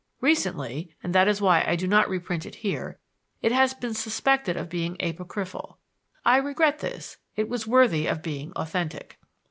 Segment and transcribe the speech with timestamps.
[0.19, 2.97] Recently (and that is why I do not reprint it here)
[3.43, 5.77] it has been suspected of being apocryphal.
[6.25, 9.19] I regret this it was worthy of being authentic.